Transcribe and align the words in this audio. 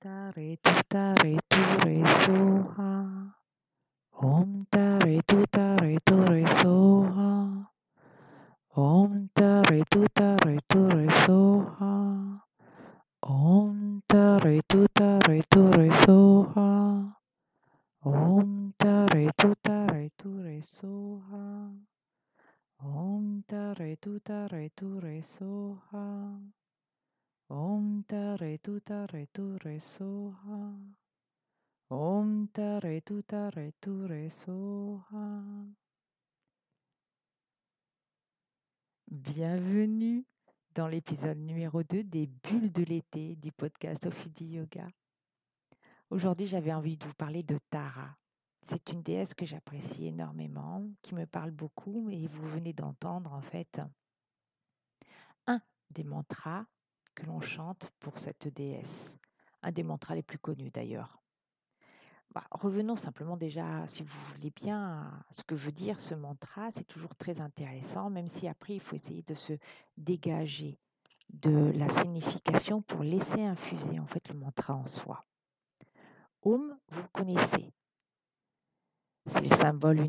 tare 0.00 0.56
tu 0.62 0.72
tare 0.88 1.36
tu 1.46 1.60
re 1.84 2.00
soha. 2.24 3.36
Om 4.12 4.64
tare 4.70 5.20
tu 5.26 5.44
tare 5.50 5.98
tu 6.02 6.16
re 6.24 6.46
soha. 6.46 7.68
Om 8.76 9.28
tare 9.34 9.82
tu 9.90 10.04
tare 10.10 10.56
tu 10.66 10.88
re 10.88 11.06
soha. 11.26 11.92
Om 13.20 14.00
tare 14.06 14.62
tu 14.66 14.86
tare 14.90 15.42
tu 15.50 15.68
re 15.68 15.90
soha. 15.92 16.70
Om 18.00 18.72
tare 18.78 19.30
tu 19.36 19.52
tare 19.60 20.10
tu 20.16 20.40
re 20.40 20.62
soha. 20.62 21.76
Om 22.78 23.42
tare 23.46 23.96
tu 24.00 24.18
tare 24.20 24.70
tu 24.74 24.98
re 24.98 25.22
soha. 25.22 26.59
Om 27.52 28.04
tare 28.06 28.60
tu 28.60 28.80
tare 28.80 29.26
tu 29.32 29.56
re 29.58 29.80
soha. 29.80 30.72
Om 31.88 32.48
tare 32.52 33.00
tu 33.02 33.22
tare 33.22 33.72
tu 33.80 34.06
re 34.06 34.30
soha. 34.30 35.42
Bienvenue 39.10 40.24
dans 40.76 40.86
l'épisode 40.86 41.38
numéro 41.38 41.82
2 41.82 42.04
des 42.04 42.28
bulles 42.28 42.70
de 42.70 42.84
l'été 42.84 43.34
du 43.34 43.50
podcast 43.50 44.06
Ophidi 44.06 44.44
Yoga. 44.44 44.86
Aujourd'hui, 46.10 46.46
j'avais 46.46 46.72
envie 46.72 46.96
de 46.96 47.04
vous 47.04 47.14
parler 47.14 47.42
de 47.42 47.58
Tara. 47.68 48.16
C'est 48.68 48.92
une 48.92 49.02
déesse 49.02 49.34
que 49.34 49.44
j'apprécie 49.44 50.06
énormément, 50.06 50.88
qui 51.02 51.16
me 51.16 51.26
parle 51.26 51.50
beaucoup 51.50 52.10
et 52.10 52.28
vous 52.28 52.48
venez 52.48 52.74
d'entendre 52.74 53.32
en 53.32 53.42
fait 53.42 53.80
un 55.48 55.60
des 55.90 56.04
mantras 56.04 56.64
que 57.20 57.26
l'on 57.26 57.40
chante 57.40 57.90
pour 58.00 58.18
cette 58.18 58.48
déesse, 58.48 59.16
un 59.62 59.72
des 59.72 59.82
mantras 59.82 60.14
les 60.14 60.22
plus 60.22 60.38
connus 60.38 60.70
d'ailleurs. 60.70 61.20
Bah, 62.32 62.44
revenons 62.52 62.96
simplement 62.96 63.36
déjà, 63.36 63.86
si 63.88 64.02
vous 64.02 64.18
voulez 64.32 64.50
bien, 64.50 65.22
à 65.28 65.32
ce 65.32 65.42
que 65.42 65.54
veut 65.54 65.72
dire 65.72 66.00
ce 66.00 66.14
mantra. 66.14 66.70
C'est 66.70 66.86
toujours 66.86 67.14
très 67.16 67.40
intéressant, 67.40 68.08
même 68.08 68.28
si 68.28 68.46
après, 68.46 68.74
il 68.74 68.80
faut 68.80 68.94
essayer 68.94 69.22
de 69.22 69.34
se 69.34 69.52
dégager 69.96 70.78
de 71.30 71.72
la 71.74 71.88
signification 71.88 72.82
pour 72.82 73.02
laisser 73.02 73.42
infuser 73.42 73.98
en 73.98 74.06
fait 74.06 74.28
le 74.28 74.34
mantra 74.34 74.74
en 74.74 74.86
soi. 74.86 75.24
Om, 76.42 76.78
vous 76.88 77.02
le 77.02 77.08
connaissez. 77.12 77.72
C'est 79.26 79.42
le 79.42 79.54
symbole 79.54 80.06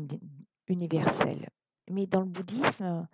universel. 0.68 1.50
Mais 1.90 2.06
dans 2.06 2.20
le 2.20 2.26
bouddhisme, 2.26 3.06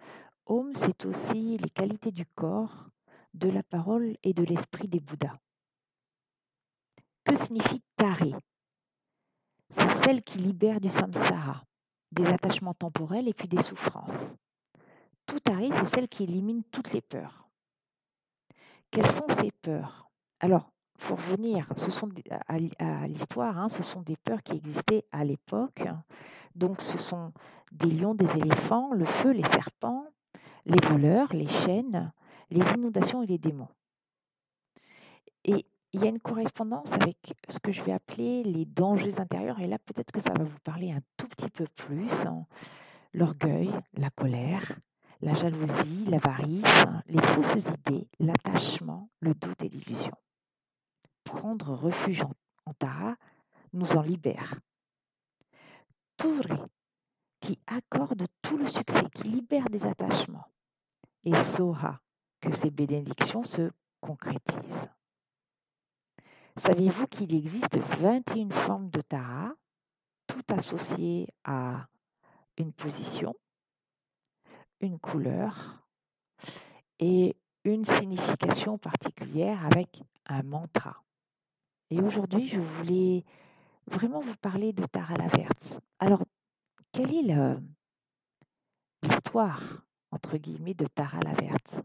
Om, 0.47 0.75
c'est 0.75 1.05
aussi 1.06 1.58
les 1.58 1.70
qualités 1.70 2.12
du 2.12 2.25
corps, 2.27 2.91
de 3.39 3.48
la 3.48 3.62
parole 3.62 4.17
et 4.22 4.34
de 4.34 4.44
l'esprit 4.44 4.89
des 4.89 5.00
Bouddhas. 5.00 5.39
Que 7.25 7.36
signifie 7.36 7.83
Tare 7.97 8.41
c'est 9.70 9.91
celle 9.91 10.22
qui 10.22 10.39
libère 10.39 10.80
du 10.80 10.89
samsara, 10.89 11.62
des 12.12 12.27
attachements 12.27 12.75
temporels 12.75 13.28
et 13.28 13.34
puis 13.34 13.48
des 13.48 13.62
souffrances. 13.62 14.34
Tutari, 15.27 15.70
c'est 15.72 15.86
celle 15.86 16.08
qui 16.08 16.25
élimine 16.25 16.64
toutes 16.64 16.92
les 16.92 17.03
peurs. 17.03 17.48
Quelles 18.91 19.11
sont 19.11 19.28
ces 19.28 19.52
peurs? 19.61 20.08
Alors, 20.41 20.70
pour 20.98 21.19
revenir 21.19 21.69
ce 21.77 21.91
sont 21.91 22.08
à 22.48 23.06
l'histoire, 23.06 23.58
hein, 23.58 23.69
ce 23.69 23.83
sont 23.83 24.00
des 24.00 24.17
peurs 24.17 24.42
qui 24.42 24.52
existaient 24.52 25.05
à 25.12 25.23
l'époque. 25.25 25.84
Donc, 26.55 26.80
ce 26.80 26.97
sont 26.97 27.33
des 27.70 27.91
lions, 27.91 28.14
des 28.14 28.39
éléphants, 28.39 28.92
le 28.95 29.05
feu, 29.05 29.33
les 29.33 29.45
serpents, 29.45 30.06
les 30.64 30.89
voleurs, 30.89 31.33
les 31.34 31.47
chaînes, 31.47 32.11
les 32.51 32.67
inondations 32.73 33.23
et 33.23 33.27
les 33.27 33.39
démons. 33.39 33.69
Et 35.45 35.67
il 35.93 36.01
y 36.03 36.05
a 36.05 36.09
une 36.09 36.21
correspondance 36.21 36.93
avec 36.93 37.35
ce 37.49 37.59
que 37.59 37.73
je 37.73 37.83
vais 37.83 37.93
appeler 37.93 38.43
les 38.43 38.67
dangers 38.67 39.19
intérieurs. 39.19 39.61
Et 39.61 39.67
là, 39.67 39.79
peut-être 39.79 40.13
que 40.13 40.21
ça 40.21 40.33
va 40.33 40.45
vous 40.45 40.59
parler 40.63 40.93
un 40.93 41.01
tout 41.17 41.29
petit 41.29 41.49
peu 41.49 41.67
plus. 41.77 42.11
Hein. 42.27 42.45
L'orgueil, 43.14 43.70
la 43.95 44.11
colère, 44.11 44.79
la 45.20 45.35
jalousie, 45.35 46.05
l'avarice, 46.07 46.85
les 47.07 47.23
fausses 47.23 47.67
idées, 47.67 48.07
l'attachement, 48.19 49.08
le 49.20 49.35
doute 49.35 49.63
et 49.63 49.69
l'illusion. 49.69 50.14
Prendre 51.25 51.75
refuge 51.75 52.23
en, 52.23 52.73
Tara 52.79 53.17
nous 53.73 53.97
en 53.97 54.03
libère. 54.03 54.61
Touré, 56.19 56.61
qui 57.41 57.58
accorde 57.67 58.27
tout 58.42 58.58
le 58.58 58.69
succès, 58.69 59.05
qui 59.14 59.29
libère 59.29 59.70
des 59.70 59.87
attachements. 59.87 60.47
Et 61.25 61.35
Soha, 61.35 62.01
que 62.41 62.55
ces 62.55 62.71
bénédictions 62.71 63.45
se 63.45 63.71
concrétisent. 64.01 64.89
Saviez-vous 66.57 67.07
qu'il 67.07 67.35
existe 67.35 67.77
21 67.77 68.51
formes 68.51 68.91
de 68.91 69.01
Tara, 69.01 69.53
toutes 70.27 70.51
associées 70.51 71.29
à 71.45 71.87
une 72.57 72.73
position, 72.73 73.35
une 74.81 74.99
couleur 74.99 75.85
et 76.99 77.37
une 77.65 77.85
signification 77.85 78.79
particulière 78.79 79.65
avec 79.67 80.03
un 80.27 80.43
mantra? 80.43 81.05
Et 81.91 82.01
aujourd'hui, 82.01 82.47
je 82.49 82.61
voulais 82.61 83.25
vraiment 83.87 84.20
vous 84.20 84.37
parler 84.37 84.73
de 84.73 84.85
Tara 84.85 85.15
Lavertz. 85.15 85.81
Alors, 85.99 86.25
quelle 86.93 87.15
est 87.15 87.57
l'histoire, 89.03 89.87
entre 90.11 90.37
guillemets, 90.37 90.75
de 90.75 90.87
Tara 90.87 91.20
Lavertz? 91.20 91.81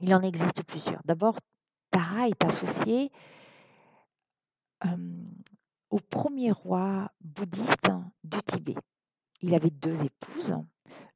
Il 0.00 0.14
en 0.14 0.22
existe 0.22 0.62
plusieurs. 0.64 1.00
D'abord, 1.04 1.38
Tara 1.90 2.28
est 2.28 2.44
associée 2.44 3.10
au 5.90 5.98
premier 6.00 6.52
roi 6.52 7.10
bouddhiste 7.20 7.90
du 8.24 8.42
Tibet. 8.42 8.76
Il 9.40 9.54
avait 9.54 9.70
deux 9.70 10.02
épouses. 10.02 10.54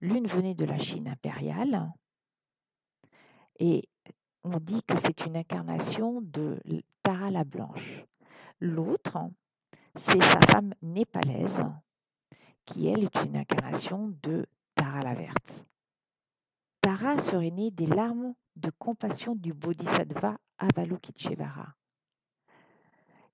L'une 0.01 0.27
venait 0.27 0.55
de 0.55 0.65
la 0.65 0.79
Chine 0.79 1.09
impériale 1.09 1.93
et 3.59 3.89
on 4.43 4.59
dit 4.59 4.83
que 4.83 4.97
c'est 4.97 5.27
une 5.27 5.37
incarnation 5.37 6.23
de 6.23 6.59
Tara 7.03 7.31
la 7.31 7.45
Blanche. 7.45 8.05
L'autre, 8.61 9.19
c'est 9.95 10.23
sa 10.23 10.41
femme 10.53 10.75
népalaise 10.83 11.63
qui, 12.65 12.87
elle, 12.87 13.05
est 13.05 13.25
une 13.25 13.37
incarnation 13.37 14.15
de 14.23 14.47
Tara 14.75 15.03
la 15.03 15.15
Verte. 15.15 15.67
Tara 17.01 17.19
serait 17.19 17.51
née 17.51 17.71
des 17.71 17.87
larmes 17.87 18.35
de 18.57 18.71
compassion 18.79 19.35
du 19.35 19.55
bodhisattva 19.55 20.37
Avalokiteshvara 20.59 21.69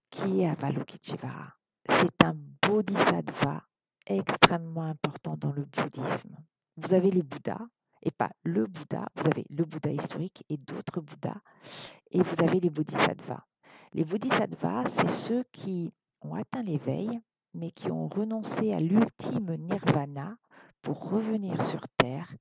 qui 0.09 0.43
est 0.43 0.47
Avalokiteshvara? 0.47 1.53
C'est 1.89 2.25
un 2.25 2.37
bodhisattva 2.63 3.65
extrêmement 4.07 4.85
important 4.85 5.37
dans 5.37 5.51
le 5.51 5.65
bouddhisme. 5.65 6.37
Vous 6.77 6.95
avez 6.95 7.11
les 7.11 7.25
Bouddhas, 7.25 7.67
et 8.03 8.13
pas 8.13 8.31
le 8.45 8.67
Bouddha, 8.67 9.05
vous 9.17 9.27
avez 9.27 9.45
le 9.51 9.65
Bouddha 9.65 9.91
historique 9.91 10.45
et 10.49 10.59
d'autres 10.59 11.01
Bouddhas, 11.01 11.41
et 12.13 12.23
vous 12.23 12.41
avez 12.45 12.61
les 12.61 12.71
bodhisattvas. 12.71 13.45
Les 13.95 14.05
bodhisattvas, 14.05 14.87
c'est 14.87 15.11
ceux 15.11 15.43
qui 15.51 15.93
ont 16.21 16.35
atteint 16.35 16.63
l'éveil, 16.63 17.21
mais 17.53 17.73
qui 17.73 17.91
ont 17.91 18.07
renoncé 18.07 18.73
à 18.73 18.79
l'ultime 18.79 19.57
nirvana 19.57 20.37
pour 20.83 21.11
revenir 21.11 21.61
sur 21.65 21.81
Terre 21.99 22.33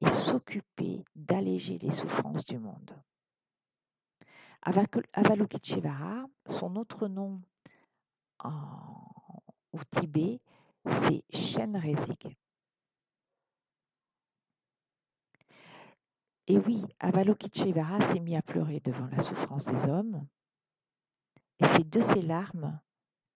et 0.00 0.10
s'occuper 0.10 0.69
d'alléger 1.14 1.78
les 1.78 1.90
souffrances 1.90 2.44
du 2.44 2.58
monde. 2.58 2.90
Avalokiteshvara, 4.62 6.26
son 6.46 6.76
autre 6.76 7.08
nom 7.08 7.40
au 8.44 9.78
Tibet, 9.90 10.40
c'est 10.86 11.24
Shenrezig. 11.32 12.36
Et 16.46 16.58
oui, 16.58 16.84
Avalokiteshvara 16.98 18.00
s'est 18.00 18.20
mis 18.20 18.36
à 18.36 18.42
pleurer 18.42 18.80
devant 18.80 19.06
la 19.06 19.20
souffrance 19.20 19.66
des 19.66 19.84
hommes. 19.88 20.26
Et 21.60 21.64
c'est 21.66 21.88
de 21.88 22.00
ces 22.00 22.22
larmes 22.22 22.80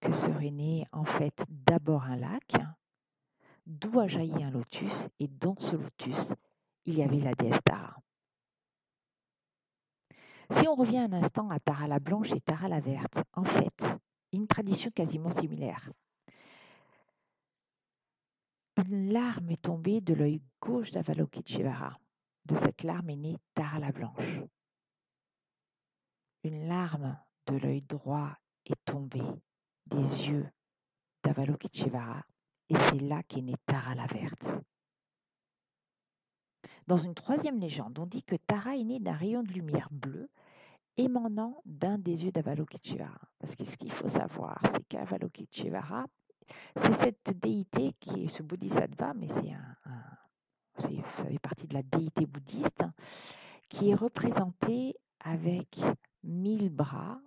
que 0.01 0.13
serait 0.13 0.51
né 0.51 0.87
en 0.93 1.05
fait 1.05 1.45
d'abord 1.49 2.05
un 2.05 2.17
lac, 2.17 2.55
d'où 3.67 4.01
a 4.01 4.09
jailli 4.09 4.43
un 4.43 4.51
lotus, 4.51 5.09
et 5.21 5.29
dans 5.29 5.57
ce 5.59 5.77
lotus, 5.77 6.33
il 6.87 6.97
y 6.97 7.03
avait 7.03 7.21
la 7.21 7.35
déesse 7.35 7.63
Tara. 7.65 7.97
Si 10.51 10.69
on 10.69 10.75
revient 10.75 10.99
un 10.99 11.13
instant 11.13 11.49
à 11.51 11.59
Tara 11.59 11.89
la 11.89 11.99
blanche 11.99 12.33
et 12.33 12.41
Tara 12.41 12.69
la 12.69 12.81
verte, 12.81 13.19
en 13.33 13.45
fait, 13.45 13.99
une 14.33 14.47
tradition 14.47 14.91
quasiment 14.91 15.31
similaire. 15.31 15.91
Une 18.77 19.13
larme 19.13 19.51
est 19.51 19.63
tombée 19.63 20.01
de 20.01 20.15
l'œil 20.15 20.43
gauche 20.61 20.91
d'Avalokiteshvara. 20.91 21.99
De 22.45 22.57
cette 22.57 22.83
larme 22.83 23.09
est 23.11 23.17
née 23.17 23.39
Tara 23.55 23.79
la 23.79 23.93
blanche. 23.93 24.41
Une 26.43 26.69
larme 26.69 27.19
de 27.47 27.57
l'œil 27.57 27.83
droit 27.83 28.37
est 28.67 28.85
tombée 28.85 29.23
des 29.87 30.29
yeux 30.29 30.47
d'Avalokiteshvara 31.23 32.23
et 32.69 32.77
c'est 32.77 33.01
là 33.01 33.23
qu'est 33.23 33.43
née 33.43 33.57
Tara 33.65 33.95
la 33.95 34.07
verte. 34.07 34.59
Dans 36.87 36.99
une 36.99 37.15
troisième 37.15 37.59
légende, 37.59 37.99
on 37.99 38.07
dit 38.07 38.23
que 38.23 38.37
Tara 38.37 38.77
est 38.77 38.85
née 38.85 39.01
d'un 39.01 39.15
rayon 39.15 39.43
de 39.43 39.53
lumière 39.53 39.89
bleue 39.91 40.29
émanant 40.97 41.61
d'un 41.65 41.99
des 41.99 42.25
yeux 42.25 42.31
d'Avalokiteshvara. 42.31 43.21
Parce 43.39 43.55
que 43.57 43.65
ce 43.65 43.77
qu'il 43.77 43.93
faut 43.93 44.09
savoir, 44.09 44.61
c'est 44.65 44.87
qu'Avalokiteshvara, 44.89 46.05
c'est 46.77 46.93
cette 46.93 47.39
déité 47.39 47.95
qui 48.01 48.25
est 48.25 48.29
ce 48.29 48.43
bodhisattva, 48.43 49.15
mais 49.15 49.29
c'est 49.29 49.53
un, 49.53 49.77
ça 50.79 50.89
fait 51.25 51.39
partie 51.39 51.67
de 51.67 51.75
la 51.75 51.83
déité 51.83 52.27
bouddhiste, 52.27 52.85
qui 53.69 53.91
est 53.91 53.95
représentée 53.95 54.95
avec 55.21 55.81
mille 56.23 56.69
bras, 56.69 57.19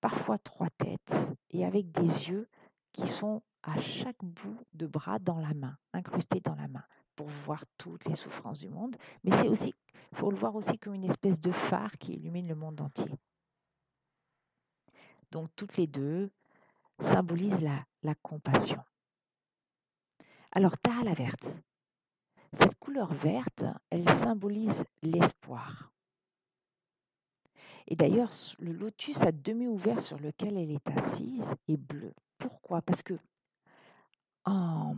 parfois 0.00 0.38
trois 0.38 0.70
têtes, 0.70 1.14
et 1.50 1.64
avec 1.64 1.90
des 1.90 2.28
yeux 2.28 2.48
qui 2.92 3.06
sont 3.06 3.42
à 3.62 3.78
chaque 3.80 4.22
bout 4.22 4.58
de 4.72 4.86
bras 4.86 5.18
dans 5.18 5.38
la 5.38 5.52
main, 5.54 5.76
incrustés 5.92 6.40
dans 6.40 6.54
la 6.54 6.68
main, 6.68 6.84
pour 7.18 7.26
voir 7.26 7.64
toutes 7.78 8.04
les 8.04 8.14
souffrances 8.14 8.60
du 8.60 8.68
monde. 8.68 8.96
Mais 9.24 9.32
c'est 9.32 9.48
aussi, 9.48 9.74
il 10.12 10.18
faut 10.18 10.30
le 10.30 10.36
voir 10.36 10.54
aussi 10.54 10.78
comme 10.78 10.94
une 10.94 11.10
espèce 11.10 11.40
de 11.40 11.50
phare 11.50 11.90
qui 11.98 12.12
illumine 12.12 12.46
le 12.46 12.54
monde 12.54 12.80
entier. 12.80 13.12
Donc 15.32 15.48
toutes 15.56 15.76
les 15.76 15.88
deux 15.88 16.30
symbolisent 17.00 17.60
la, 17.60 18.14
compassion. 18.22 18.80
Alors 20.52 20.78
Tara 20.78 21.02
la 21.02 21.14
verte. 21.14 21.60
Cette 22.52 22.76
couleur 22.76 23.12
verte, 23.12 23.64
elle 23.90 24.08
symbolise 24.08 24.84
l'espoir. 25.02 25.90
Et 27.88 27.96
d'ailleurs, 27.96 28.30
le 28.60 28.70
lotus 28.70 29.20
à 29.22 29.32
demi 29.32 29.66
ouvert 29.66 30.00
sur 30.00 30.20
lequel 30.20 30.56
elle 30.56 30.70
est 30.70 30.88
assise 30.96 31.52
est 31.66 31.76
bleu. 31.76 32.14
Pourquoi? 32.38 32.80
Parce 32.80 33.02
que 33.02 33.18
en, 34.44 34.94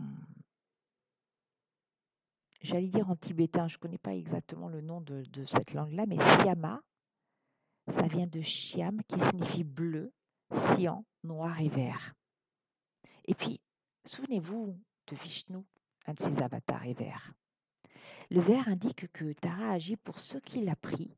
j'allais 2.61 2.87
dire 2.87 3.09
en 3.09 3.15
tibétain, 3.15 3.67
je 3.67 3.75
ne 3.75 3.79
connais 3.79 3.97
pas 3.97 4.13
exactement 4.13 4.67
le 4.67 4.81
nom 4.81 5.01
de, 5.01 5.23
cette 5.45 5.73
langue-là, 5.73 6.05
mais 6.07 6.17
Siama, 6.17 6.81
ça 7.87 8.07
vient 8.07 8.27
de 8.27 8.41
Shiam 8.41 9.01
qui 9.03 9.19
signifie 9.19 9.63
bleu, 9.63 10.13
cyan, 10.51 11.05
noir 11.23 11.59
et 11.59 11.69
vert. 11.69 12.13
Et 13.25 13.35
puis, 13.35 13.61
souvenez-vous 14.05 14.79
de 15.07 15.15
Vishnu, 15.15 15.63
un 16.05 16.13
de 16.13 16.19
ses 16.19 16.41
avatars 16.41 16.85
est 16.85 16.93
vert. 16.93 17.33
Le 18.29 18.41
vert 18.41 18.67
indique 18.67 19.11
que 19.11 19.33
Tara 19.33 19.71
agit 19.71 19.97
pour 19.97 20.19
ceux 20.19 20.39
qui 20.39 20.61
l'a 20.61 20.75
pris. 20.75 21.15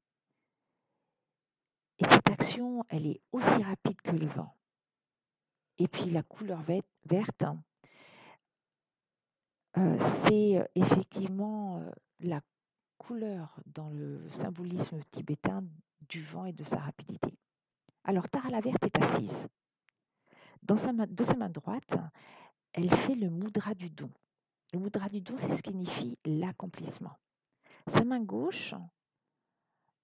Et 1.99 2.05
cette 2.05 2.29
action, 2.29 2.83
elle 2.89 3.05
est 3.05 3.21
aussi 3.31 3.63
rapide 3.63 4.01
que 4.01 4.11
le 4.11 4.27
vent. 4.27 4.55
Et 5.77 5.87
puis 5.87 6.09
la 6.09 6.23
couleur 6.23 6.61
verte, 7.05 7.43
euh, 7.43 7.53
c'est 9.75 10.69
effectivement 10.75 11.83
la 12.19 12.41
couleur 12.97 13.59
dans 13.65 13.89
le 13.89 14.21
symbolisme 14.31 14.99
tibétain 15.11 15.63
du 16.07 16.23
vent 16.23 16.45
et 16.45 16.53
de 16.53 16.63
sa 16.63 16.77
rapidité. 16.77 17.33
Alors 18.03 18.29
Tara 18.29 18.49
la 18.49 18.61
verte 18.61 18.83
est 18.83 19.01
assise. 19.01 19.47
De 20.61 20.77
sa 20.77 20.93
main 20.93 21.49
droite, 21.49 21.97
elle 22.73 22.89
fait 22.89 23.15
le 23.15 23.29
mudra 23.29 23.73
du 23.73 23.89
don. 23.89 24.09
Le 24.73 24.79
mudra 24.79 25.09
du 25.09 25.21
don, 25.21 25.37
c'est 25.37 25.55
ce 25.55 25.61
qui 25.61 25.71
signifie 25.71 26.17
l'accomplissement. 26.25 27.17
Sa 27.87 28.03
main 28.03 28.21
gauche 28.21 28.73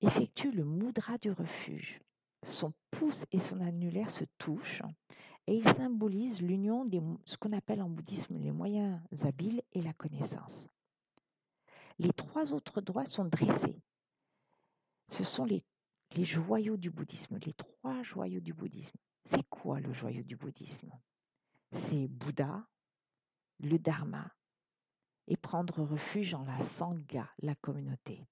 effectue 0.02 0.52
le 0.52 0.66
mudra 0.66 1.18
du 1.18 1.32
refuge. 1.32 2.00
Son 2.44 2.74
pouce 2.92 3.26
et 3.32 3.40
son 3.40 3.60
annulaire 3.60 4.12
se 4.12 4.24
touchent 4.38 4.84
et 5.48 5.56
il 5.56 5.68
symbolise 5.70 6.42
l'union 6.42 6.86
de 6.86 7.02
ce 7.26 7.38
qu'on 7.38 7.54
appelle 7.54 7.82
en 7.82 7.90
bouddhisme 7.90 8.38
les 8.38 8.52
moyens 8.52 9.02
habiles 9.22 9.62
et 9.74 9.82
la 9.82 9.94
connaissance. 9.94 10.68
Les 11.98 12.14
trois 12.14 12.54
autres 12.54 12.82
doigts 12.82 13.06
sont 13.06 13.26
dressés. 13.26 13.82
Ce 15.10 15.24
sont 15.24 15.46
les 15.46 15.64
joyaux 16.24 16.78
du 16.78 16.90
bouddhisme, 16.90 17.38
les 17.46 17.54
trois 17.54 18.04
joyaux 18.04 18.40
du 18.40 18.54
bouddhisme. 18.54 18.98
C'est 19.26 19.48
quoi 19.50 19.80
le 19.80 19.92
joyau 19.94 20.24
du 20.24 20.36
bouddhisme? 20.36 20.92
C'est 21.72 22.08
Bouddha, 22.08 22.68
le 23.60 23.78
Dharma 23.78 24.32
et 25.28 25.38
prendre 25.38 25.84
refuge 25.84 26.34
en 26.34 26.44
la 26.44 26.64
Sangha, 26.66 27.30
la 27.40 27.54
communauté. 27.56 28.26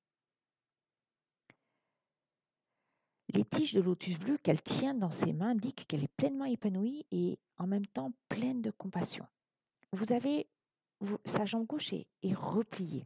Les 3.34 3.44
tiges 3.44 3.74
de 3.74 3.82
lotus 3.82 4.18
bleu 4.18 4.38
qu'elle 4.38 4.62
tient 4.62 4.94
dans 4.94 5.10
ses 5.10 5.34
mains 5.34 5.50
indiquent 5.50 5.86
qu'elle 5.88 6.04
est 6.04 6.16
pleinement 6.16 6.46
épanouie 6.46 7.06
et 7.12 7.38
en 7.58 7.68
même 7.68 7.86
temps 7.88 8.12
pleine 8.30 8.62
de 8.62 8.72
compassion. 8.72 9.26
Vous 9.92 10.12
avez 10.14 10.48
sa 11.26 11.46
jambe 11.46 11.66
gauche 11.66 11.94
est, 11.94 12.08
repliée. 12.34 13.06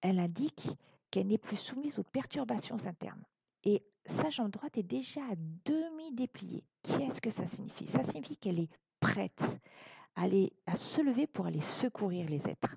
Elle 0.00 0.18
indique 0.18 0.68
qu'elle 1.10 1.26
n'est 1.26 1.38
plus 1.38 1.56
soumise 1.56 1.98
aux 1.98 2.04
perturbations 2.04 2.78
internes. 2.86 3.22
Et 3.64 3.82
sa 4.06 4.30
jambe 4.30 4.50
droite 4.50 4.78
est 4.78 4.82
déjà 4.82 5.20
à 5.20 5.36
demi 5.36 6.12
dépliée. 6.12 6.64
Qu'est-ce 6.82 7.20
que 7.20 7.30
ça 7.30 7.46
signifie? 7.46 7.86
Ça 7.86 8.02
signifie 8.02 8.36
qu'elle 8.36 8.58
est 8.58 8.70
prête 8.98 9.42
à, 10.16 10.24
à 10.66 10.76
se 10.76 11.00
lever 11.02 11.26
pour 11.26 11.46
aller 11.46 11.60
secourir 11.60 12.28
les 12.28 12.48
êtres. 12.48 12.76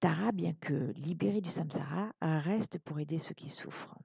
Tara, 0.00 0.32
bien 0.32 0.54
que 0.54 0.92
libérée 0.92 1.40
du 1.40 1.50
samsara, 1.50 2.12
reste 2.20 2.78
pour 2.78 2.98
aider 2.98 3.18
ceux 3.18 3.34
qui 3.34 3.48
souffrent. 3.48 3.96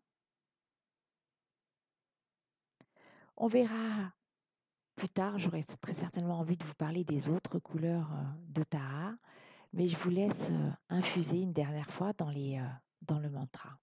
On 3.44 3.48
verra. 3.48 4.14
Plus 4.96 5.10
tard, 5.10 5.40
j'aurai 5.40 5.64
très 5.82 5.96
certainement 5.96 6.38
envie 6.38 6.58
de 6.58 6.64
vous 6.64 6.76
parler 6.76 7.04
des 7.04 7.28
autres 7.28 7.58
couleurs 7.58 8.08
de 8.50 8.62
Tara, 8.62 9.16
mais 9.74 9.88
je 9.88 9.98
vous 9.98 10.12
laisse 10.12 10.52
infuser 10.90 11.42
une 11.42 11.52
dernière 11.52 11.90
fois 11.90 12.14
dans, 12.14 12.30
le 12.30 13.30
mantra. 13.32 13.80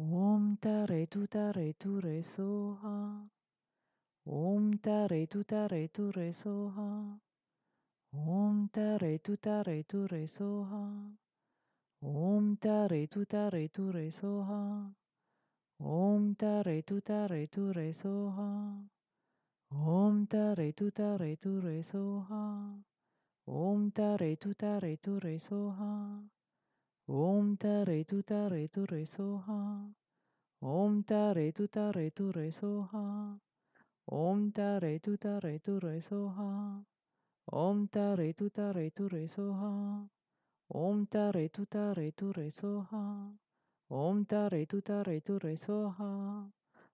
ओम 0.00 0.44
तरे 0.64 1.04
तु 1.12 1.22
तरे 1.32 1.72
तु 1.82 1.98
रे 2.00 2.20
सोहा 2.26 2.92
ओम 4.26 4.70
तरे 4.86 5.18
तु 5.32 5.42
तरे 5.50 5.80
तु 5.96 6.04
रे 6.16 6.32
सोहा 6.42 6.86
ओम 8.36 8.62
तरे 8.76 9.10
तु 9.26 9.36
तरे 9.46 9.82
तु 9.92 10.00
रे 10.12 10.22
सोहा 10.36 10.80
ओम 12.02 12.48
तरे 12.64 13.02
तु 13.12 13.24
तरे 13.34 13.62
तु 13.76 13.90
रे 13.98 14.08
सोहा 14.20 14.62
ओम 15.80 16.32
तरे 16.44 16.80
तु 16.88 17.00
तरे 17.12 17.44
तु 17.58 17.68
रे 17.78 17.92
सोहा 18.02 18.50
ओम 19.98 20.24
तरे 20.34 20.70
तु 20.80 20.90
तरे 21.00 21.34
तु 21.44 21.58
रे 21.68 21.80
सोहा 21.92 22.42
ओम 23.48 23.88
तरे 24.00 24.34
तु 24.42 24.52
तरे 24.64 24.96
तु 25.04 25.18
रे 25.24 25.38
Soha 25.50 25.94
Om 27.12 27.56
tare 27.56 28.04
tutare 28.04 28.68
ture 28.70 29.04
soha. 29.04 29.90
Om 30.62 31.02
tare 31.02 31.50
tutare 31.50 32.12
ture 32.12 32.52
soha. 32.52 33.36
Om 34.04 34.52
tare 34.52 35.00
tutare 35.00 35.58
ture 35.58 36.00
soha. 36.02 36.80
Om 37.50 37.88
tare 37.88 38.32
tutare 38.32 38.90
ture 38.92 39.26
soha. 39.26 40.06
Om 40.68 41.06
tare 41.08 41.48
tutare 41.50 42.12
ture 42.12 42.50
soha. 42.52 43.34
Om 43.88 44.24
tare 44.26 44.66
tutare 44.66 45.20
ture 45.20 45.56
soha. 45.56 46.48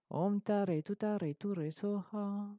Om 0.09 0.41
tare 0.41 0.81
tutare 0.81 1.37
ture 1.37 1.71
soha. 1.71 2.57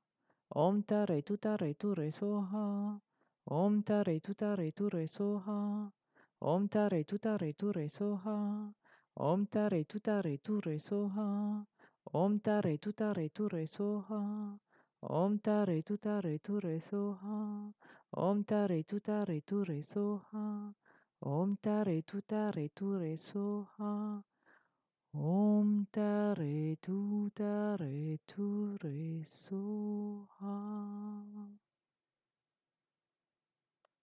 Om 0.54 0.84
tare 0.84 1.24
tutare 1.24 1.74
ture 1.74 2.12
soha. 2.12 3.02
Om 3.50 3.82
tare 3.84 4.20
tutare 4.20 4.72
ture 4.74 5.08
soha. 5.08 5.97
엄따레 6.40 7.04
두따레 7.04 7.54
두레소하 7.54 8.72
엄따레 9.16 9.84
두따레 9.86 10.38
두레소하 10.44 11.66
엄따레 12.14 12.78
두따레 12.78 13.30
두레소하 13.34 14.60
엄따레 15.02 15.82
두따레 15.82 16.38
두레소하 16.44 17.74
엄따레 18.12 18.84
두따레 18.84 19.42
두레소하 19.48 20.74
엄따레 21.20 22.02
두따레 22.06 22.70
두레소하 22.76 24.22
엄따레 25.14 26.76
두따레 26.82 28.18
두레소하. 28.28 29.58